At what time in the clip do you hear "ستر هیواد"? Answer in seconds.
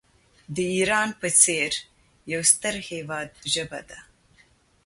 2.51-3.29